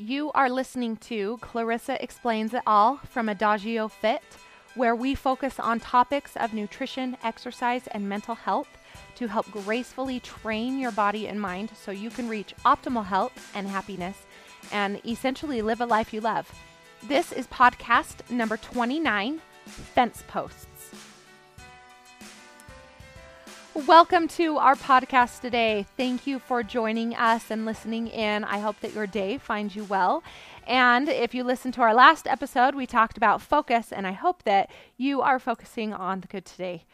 [0.00, 4.22] You are listening to Clarissa Explains It All from Adagio Fit,
[4.76, 8.68] where we focus on topics of nutrition, exercise, and mental health
[9.16, 13.66] to help gracefully train your body and mind so you can reach optimal health and
[13.66, 14.18] happiness
[14.70, 16.48] and essentially live a life you love.
[17.08, 20.67] This is podcast number 29 Fence Posts.
[23.86, 25.86] Welcome to our podcast today.
[25.96, 28.42] Thank you for joining us and listening in.
[28.42, 30.24] I hope that your day finds you well.
[30.66, 34.42] And if you listened to our last episode, we talked about focus, and I hope
[34.42, 36.86] that you are focusing on the good today.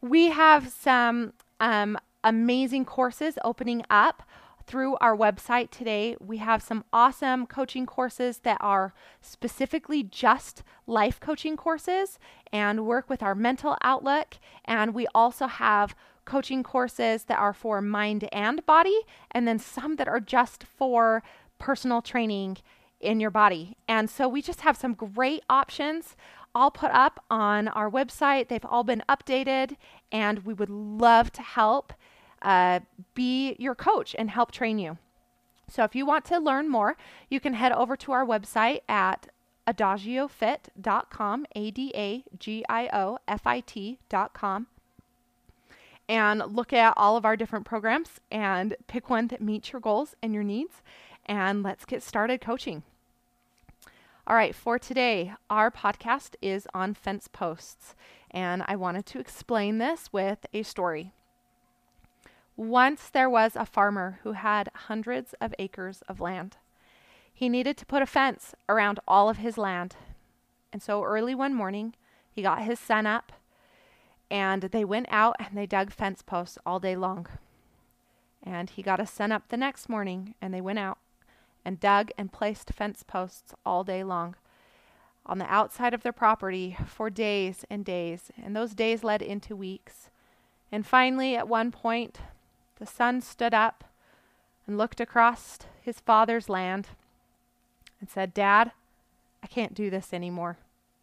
[0.00, 4.22] We have some um, amazing courses opening up
[4.66, 6.16] through our website today.
[6.20, 12.18] We have some awesome coaching courses that are specifically just life coaching courses
[12.52, 14.38] and work with our mental outlook.
[14.64, 19.00] And we also have coaching courses that are for mind and body,
[19.32, 21.22] and then some that are just for
[21.58, 22.58] personal training
[23.00, 23.76] in your body.
[23.88, 26.16] And so we just have some great options
[26.54, 28.48] all put up on our website.
[28.48, 29.76] They've all been updated,
[30.12, 31.92] and we would love to help
[32.42, 32.80] uh,
[33.14, 34.98] be your coach and help train you.
[35.68, 36.96] So if you want to learn more,
[37.28, 39.28] you can head over to our website at
[39.66, 44.66] adagiofit.com, A D A G I O F I T.com
[46.10, 50.16] and look at all of our different programs and pick one that meets your goals
[50.20, 50.82] and your needs.
[51.24, 52.82] And let's get started coaching.
[54.26, 57.94] All right, for today, our podcast is on fence posts.
[58.28, 61.12] And I wanted to explain this with a story.
[62.60, 66.58] Once there was a farmer who had hundreds of acres of land.
[67.32, 69.96] He needed to put a fence around all of his land.
[70.70, 71.94] And so early one morning,
[72.30, 73.32] he got his son up
[74.30, 77.28] and they went out and they dug fence posts all day long.
[78.42, 80.98] And he got a son up the next morning and they went out
[81.64, 84.34] and dug and placed fence posts all day long
[85.24, 88.30] on the outside of their property for days and days.
[88.36, 90.10] And those days led into weeks.
[90.70, 92.20] And finally, at one point,
[92.80, 93.84] the son stood up
[94.66, 96.88] and looked across his father's land
[98.00, 98.72] and said, Dad,
[99.42, 100.56] I can't do this anymore.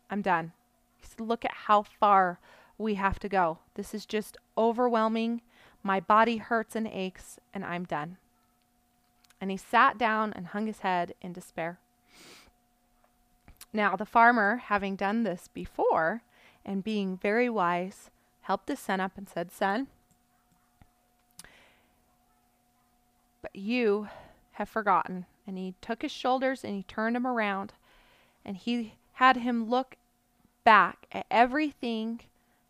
[0.10, 0.54] I'm done.
[0.98, 2.40] He said, Look at how far
[2.78, 3.60] we have to go.
[3.76, 5.42] This is just overwhelming.
[5.84, 8.18] My body hurts and aches, and I'm done.
[9.40, 11.78] And he sat down and hung his head in despair.
[13.72, 16.24] Now, the farmer, having done this before
[16.66, 18.10] and being very wise,
[18.42, 19.88] helped his son up and said, Son,
[23.48, 24.10] but you
[24.54, 25.26] have forgotten.
[25.46, 27.74] And he took his shoulders and he turned him around
[28.44, 29.96] and he had him look
[30.64, 32.22] back at everything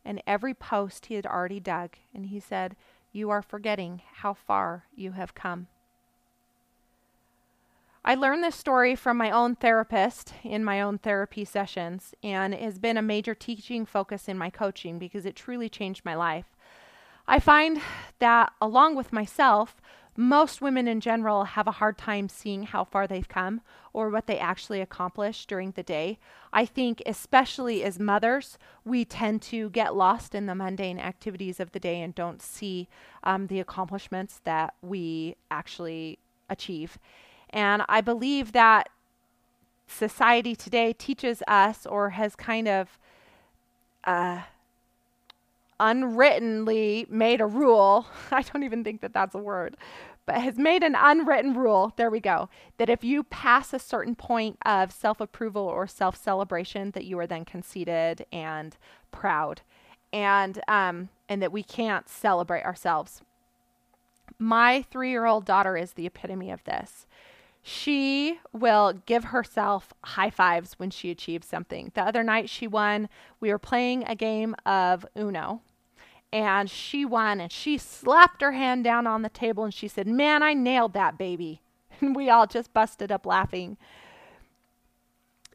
[0.06, 2.78] and every post he had already dug, and he said,
[3.12, 5.68] You are forgetting how far you have come.
[8.06, 12.62] I learned this story from my own therapist in my own therapy sessions, and it
[12.62, 16.56] has been a major teaching focus in my coaching because it truly changed my life.
[17.28, 17.82] I find
[18.20, 19.82] that, along with myself,
[20.20, 23.62] most women in general have a hard time seeing how far they've come
[23.94, 26.18] or what they actually accomplish during the day.
[26.52, 31.72] I think, especially as mothers, we tend to get lost in the mundane activities of
[31.72, 32.90] the day and don't see
[33.24, 36.18] um, the accomplishments that we actually
[36.50, 36.98] achieve.
[37.52, 38.90] And I believe that
[39.88, 42.98] society today teaches us or has kind of
[44.04, 44.42] uh,
[45.80, 48.08] unwrittenly made a rule.
[48.32, 49.78] I don't even think that that's a word,
[50.26, 51.94] but has made an unwritten rule.
[51.96, 52.50] There we go.
[52.78, 57.18] That if you pass a certain point of self approval or self celebration, that you
[57.20, 58.78] are then conceited and
[59.12, 59.62] proud,
[60.12, 63.22] and um, and that we can't celebrate ourselves.
[64.40, 67.08] My three year old daughter is the epitome of this.
[67.64, 71.92] She will give herself high fives when she achieves something.
[71.96, 73.10] The other night she won.
[73.42, 75.62] We were playing a game of Uno
[76.32, 80.08] and she won and she slapped her hand down on the table and she said,
[80.08, 81.62] Man, I nailed that baby.
[82.00, 83.76] And we all just busted up laughing.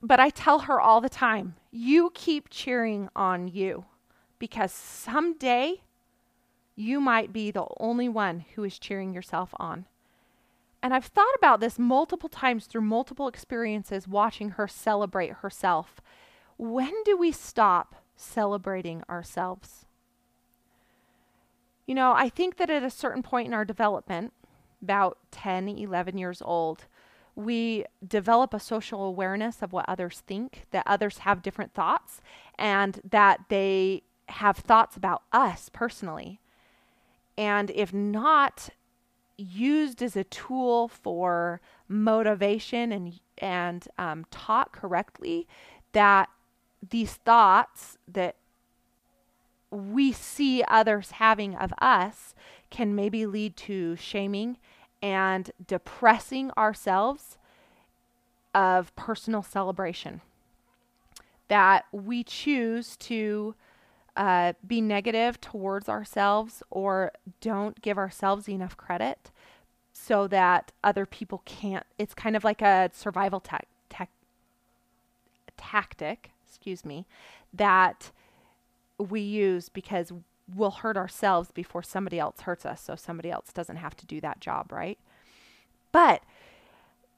[0.02, 3.84] But I tell her all the time, you keep cheering on you
[4.40, 5.82] because someday
[6.74, 9.86] you might be the only one who is cheering yourself on.
[10.82, 16.00] And I've thought about this multiple times through multiple experiences watching her celebrate herself.
[16.56, 19.86] When do we stop celebrating ourselves?
[21.92, 24.32] You know, I think that at a certain point in our development,
[24.80, 26.86] about 10, 11 years old,
[27.34, 32.22] we develop a social awareness of what others think, that others have different thoughts,
[32.58, 36.40] and that they have thoughts about us personally.
[37.36, 38.70] And if not
[39.36, 45.46] used as a tool for motivation and and um, taught correctly,
[45.92, 46.30] that
[46.88, 48.36] these thoughts that
[49.72, 52.34] we see others having of us
[52.70, 54.58] can maybe lead to shaming
[55.02, 57.38] and depressing ourselves
[58.54, 60.20] of personal celebration.
[61.48, 63.54] That we choose to
[64.14, 69.30] uh, be negative towards ourselves or don't give ourselves enough credit
[69.94, 71.86] so that other people can't.
[71.98, 73.60] It's kind of like a survival ta-
[75.56, 77.06] tactic, excuse me,
[77.54, 78.10] that
[78.98, 80.12] we use because
[80.54, 84.20] we'll hurt ourselves before somebody else hurts us so somebody else doesn't have to do
[84.20, 84.98] that job, right?
[85.92, 86.22] But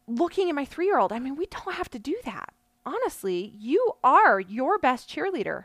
[0.07, 2.53] looking at my three year old, I mean, we don't have to do that.
[2.87, 5.65] Honestly, you are your best cheerleader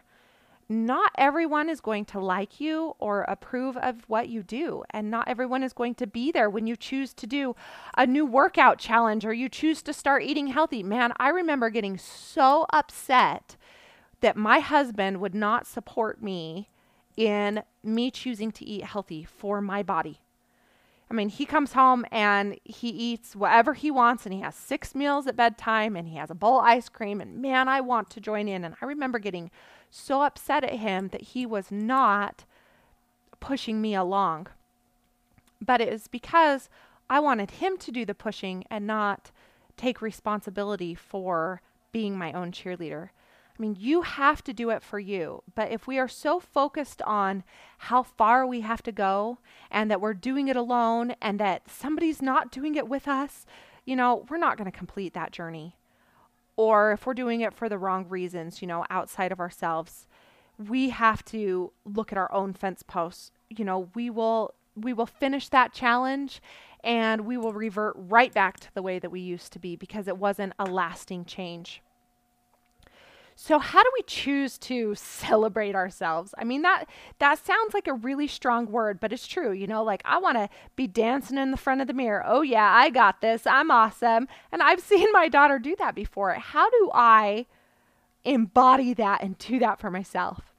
[0.72, 4.84] not everyone is going to like you or approve of what you do.
[4.92, 7.56] And not everyone is going to be there when you choose to do
[7.98, 10.84] a new workout challenge or you choose to start eating healthy.
[10.84, 13.58] Man, I remember getting so upset
[14.22, 16.70] that my husband would not support me
[17.16, 20.20] in me choosing to eat healthy for my body.
[21.12, 24.94] I mean, he comes home and he eats whatever he wants and he has six
[24.94, 27.20] meals at bedtime and he has a bowl of ice cream.
[27.20, 28.64] And man, I want to join in.
[28.64, 29.50] And I remember getting
[29.90, 32.46] so upset at him that he was not
[33.40, 34.48] pushing me along.
[35.60, 36.70] But it was because
[37.10, 39.32] I wanted him to do the pushing and not
[39.78, 41.62] take responsibility for
[41.92, 43.10] being my own cheerleader.
[43.60, 45.44] I mean, you have to do it for you.
[45.54, 47.44] But if we are so focused on
[47.80, 49.40] how far we have to go
[49.70, 53.46] and that we're doing it alone and that somebody's not doing it with us,
[53.86, 55.76] you know, we're not going to complete that journey
[56.60, 60.08] or if we're doing it for the wrong reasons, you know, outside of ourselves,
[60.58, 63.32] we have to look at our own fence posts.
[63.50, 66.42] You know, we will we will finish that challenge
[66.84, 70.10] and we will revert right back to the way that we used to be because
[70.10, 71.82] it wasn't a lasting change.
[73.42, 76.36] So how do we choose to celebrate ourselves?
[76.38, 76.90] I mean that
[77.20, 80.36] that sounds like a really strong word, but it's true, you know, like I want
[80.36, 82.22] to be dancing in the front of the mirror.
[82.28, 83.48] Oh yeah, I got this.
[83.48, 84.28] I'm awesome.
[84.52, 86.34] And I've seen my daughter do that before.
[86.34, 87.46] How do I
[88.26, 90.54] embody that and do that for myself?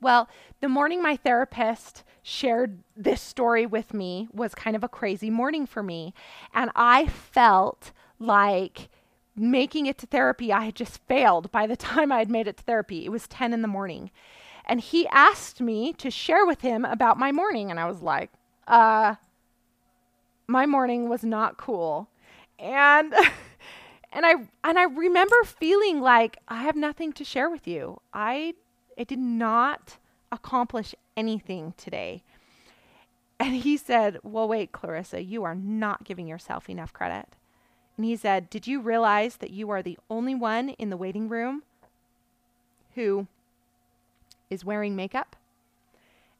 [0.00, 0.28] Well,
[0.60, 5.66] the morning my therapist shared this story with me was kind of a crazy morning
[5.66, 6.14] for me,
[6.54, 7.90] and I felt
[8.20, 8.88] like
[9.38, 12.56] making it to therapy, I had just failed by the time I had made it
[12.58, 13.04] to therapy.
[13.04, 14.10] It was 10 in the morning.
[14.64, 17.70] And he asked me to share with him about my morning.
[17.70, 18.30] And I was like,
[18.66, 19.14] uh,
[20.46, 22.08] my morning was not cool.
[22.58, 23.14] And.
[24.12, 28.00] and I and I remember feeling like I have nothing to share with you.
[28.12, 28.54] I
[28.96, 29.98] it did not
[30.32, 32.22] accomplish anything today.
[33.38, 37.36] And he said, "Well, wait, Clarissa, you are not giving yourself enough credit."
[37.98, 41.28] And he said, Did you realize that you are the only one in the waiting
[41.28, 41.64] room
[42.94, 43.26] who
[44.48, 45.34] is wearing makeup?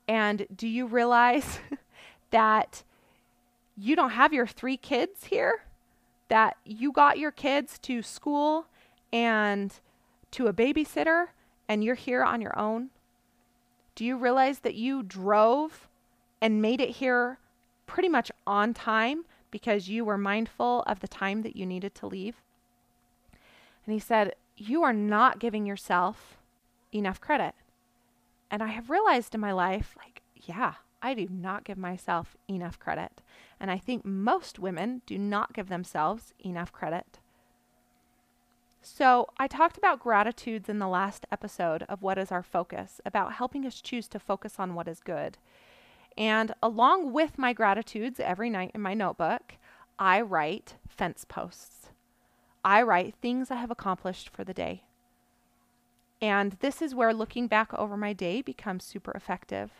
[0.06, 1.58] And do you realize
[2.30, 2.84] that
[3.76, 5.64] you don't have your three kids here?
[6.28, 8.66] That you got your kids to school
[9.12, 9.74] and
[10.30, 11.26] to a babysitter
[11.68, 12.90] and you're here on your own?
[13.96, 15.88] Do you realize that you drove
[16.40, 17.38] and made it here
[17.86, 22.06] pretty much on time because you were mindful of the time that you needed to
[22.06, 22.42] leave.
[23.84, 26.38] And he said, You are not giving yourself
[26.92, 27.54] enough credit.
[28.50, 32.78] And I have realized in my life, like, yeah, I do not give myself enough
[32.78, 33.20] credit.
[33.60, 37.18] And I think most women do not give themselves enough credit.
[38.80, 43.34] So, I talked about gratitudes in the last episode of What is Our Focus, about
[43.34, 45.36] helping us choose to focus on what is good.
[46.18, 49.54] And along with my gratitudes every night in my notebook,
[50.00, 51.90] I write fence posts.
[52.64, 54.82] I write things I have accomplished for the day.
[56.20, 59.70] And this is where looking back over my day becomes super effective.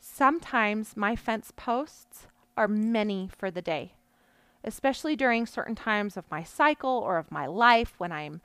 [0.00, 3.92] Sometimes my fence posts are many for the day,
[4.64, 8.40] especially during certain times of my cycle or of my life when I'm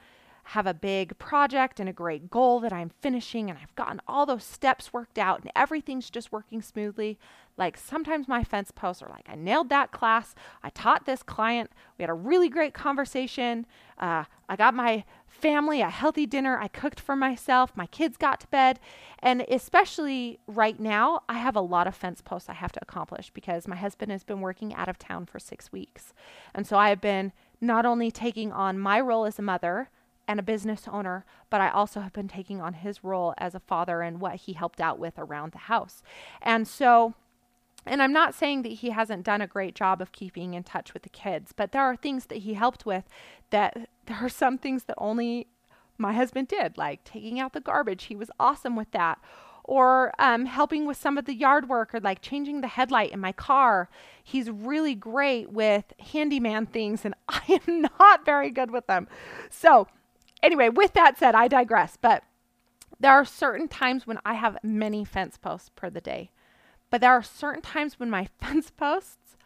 [0.51, 4.25] have a big project and a great goal that I'm finishing and I've gotten all
[4.25, 7.19] those steps worked out and everything's just working smoothly.
[7.57, 10.35] Like sometimes my fence posts are like, I nailed that class.
[10.63, 11.71] I taught this client.
[11.97, 13.65] We had a really great conversation.
[13.97, 16.57] Uh, I got my family a healthy dinner.
[16.57, 17.75] I cooked for myself.
[17.75, 18.79] My kids got to bed.
[19.19, 23.31] And especially right now, I have a lot of fence posts I have to accomplish
[23.33, 26.13] because my husband has been working out of town for six weeks.
[26.55, 29.89] And so I have been not only taking on my role as a mother,
[30.27, 33.59] and a business owner, but I also have been taking on his role as a
[33.59, 36.03] father and what he helped out with around the house.
[36.41, 37.13] And so
[37.87, 40.93] and I'm not saying that he hasn't done a great job of keeping in touch
[40.93, 43.05] with the kids, but there are things that he helped with
[43.49, 45.47] that there are some things that only
[45.97, 48.05] my husband did, like taking out the garbage.
[48.05, 49.19] He was awesome with that.
[49.63, 53.19] Or um, helping with some of the yard work or like changing the headlight in
[53.19, 53.89] my car.
[54.23, 59.09] He's really great with handyman things, and I am not very good with them.
[59.49, 59.87] So,
[60.41, 61.97] anyway, with that said, I digress.
[61.99, 62.23] But
[62.99, 66.31] there are certain times when I have many fence posts per the day.
[66.89, 69.37] But there are certain times when my fence posts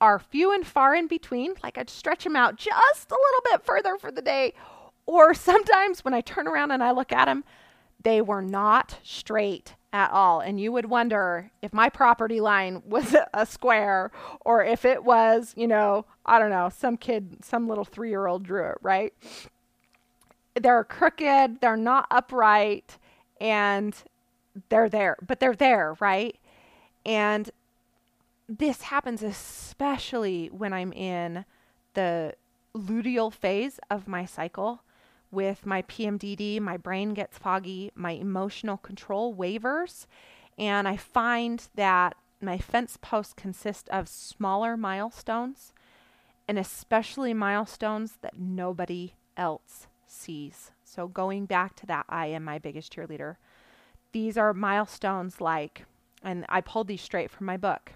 [0.00, 3.64] are few and far in between, like I'd stretch them out just a little bit
[3.64, 4.54] further for the day.
[5.06, 7.44] Or sometimes when I turn around and I look at them,
[8.02, 10.40] they were not straight at all.
[10.40, 14.10] And you would wonder if my property line was a square
[14.44, 18.26] or if it was, you know, I don't know, some kid, some little three year
[18.26, 19.12] old drew it, right?
[20.60, 22.98] They're crooked, they're not upright,
[23.40, 23.94] and
[24.68, 26.36] they're there, but they're there, right?
[27.04, 27.50] And
[28.48, 31.44] this happens especially when I'm in
[31.94, 32.34] the
[32.74, 34.82] luteal phase of my cycle
[35.30, 40.06] with my PMDD, my brain gets foggy, my emotional control wavers,
[40.56, 45.72] and I find that my fence posts consist of smaller milestones
[46.48, 50.70] and especially milestones that nobody else sees.
[50.84, 53.36] So, going back to that, I am my biggest cheerleader.
[54.12, 55.84] These are milestones like
[56.22, 57.92] and I pulled these straight from my book.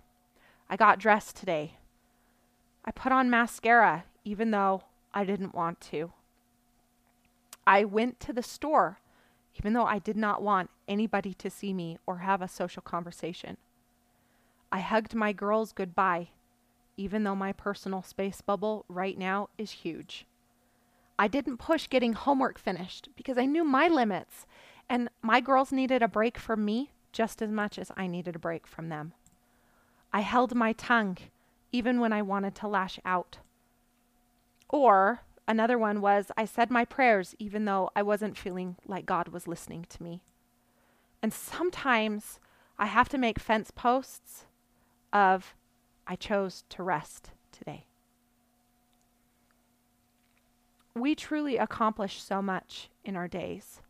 [0.68, 1.78] I got dressed today.
[2.84, 6.12] I put on mascara even though I didn't want to.
[7.66, 9.00] I went to the store
[9.56, 13.56] even though I did not want anybody to see me or have a social conversation.
[14.70, 16.28] I hugged my girls goodbye
[16.96, 20.26] even though my personal space bubble right now is huge.
[21.20, 24.46] I didn't push getting homework finished because I knew my limits
[24.88, 28.38] and my girls needed a break from me just as much as I needed a
[28.38, 29.12] break from them.
[30.14, 31.18] I held my tongue
[31.72, 33.36] even when I wanted to lash out.
[34.70, 39.28] Or another one was I said my prayers even though I wasn't feeling like God
[39.28, 40.22] was listening to me.
[41.22, 42.40] And sometimes
[42.78, 44.46] I have to make fence posts
[45.12, 45.54] of
[46.06, 47.84] I chose to rest today.
[51.00, 53.80] We truly accomplish so much in our days.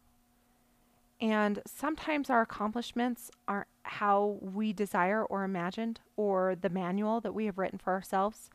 [1.21, 7.47] And sometimes our accomplishments aren't how we desire or imagined, or the manual that we
[7.47, 8.49] have written for ourselves.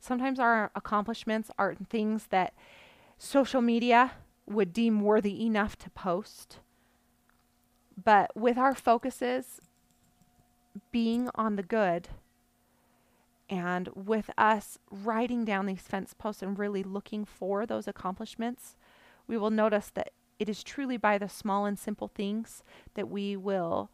[0.00, 2.52] Sometimes our accomplishments aren't things that
[3.16, 4.12] social media
[4.44, 6.58] would deem worthy enough to post.
[8.02, 9.60] But with our focuses
[10.90, 12.08] being on the good,
[13.50, 18.76] and with us writing down these fence posts and really looking for those accomplishments,
[19.26, 22.62] we will notice that it is truly by the small and simple things
[22.94, 23.90] that we will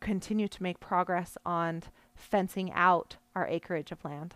[0.00, 4.34] continue to make progress on fencing out our acreage of land.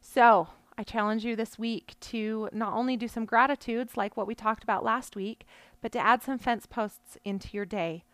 [0.00, 4.34] So, I challenge you this week to not only do some gratitudes like what we
[4.34, 5.44] talked about last week,
[5.82, 8.04] but to add some fence posts into your day.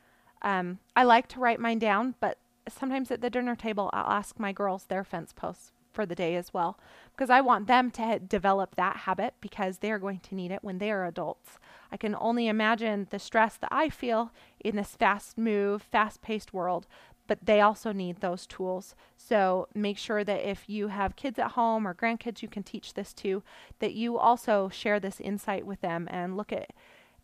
[0.43, 2.39] Um, I like to write mine down, but
[2.73, 6.37] sometimes at the dinner table, I'll ask my girls their fence posts for the day
[6.37, 6.79] as well
[7.13, 10.79] because I want them to develop that habit because they're going to need it when
[10.79, 11.59] they are adults.
[11.91, 16.53] I can only imagine the stress that I feel in this fast move, fast paced
[16.53, 16.87] world,
[17.27, 18.95] but they also need those tools.
[19.17, 22.95] So make sure that if you have kids at home or grandkids you can teach
[22.95, 23.43] this to,
[23.81, 26.73] that you also share this insight with them and look at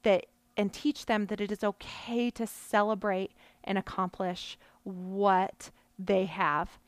[0.02, 3.32] that and teach them that it is okay to celebrate
[3.64, 6.78] and accomplish what they have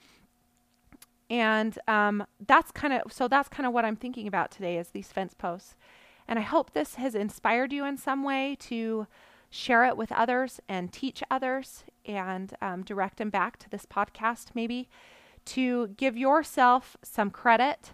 [1.28, 4.88] and um, that's kind of so that's kind of what I'm thinking about today is
[4.88, 5.74] these fence posts.
[6.28, 9.06] And I hope this has inspired you in some way to
[9.50, 14.48] share it with others and teach others and um, direct them back to this podcast,
[14.54, 14.88] maybe
[15.46, 17.92] to give yourself some credit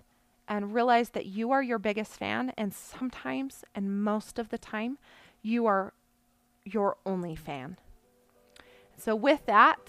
[0.48, 2.52] and realize that you are your biggest fan.
[2.56, 4.98] And sometimes, and most of the time,
[5.42, 5.92] you are
[6.64, 7.76] your only fan.
[9.04, 9.80] So, with that,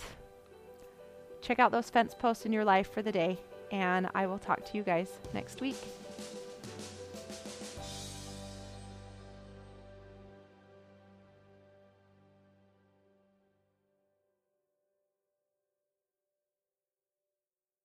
[1.43, 3.37] check out those fence posts in your life for the day,
[3.71, 5.75] and I will talk to you guys next week.